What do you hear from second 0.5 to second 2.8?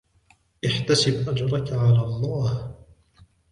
احتسب أجرك على الله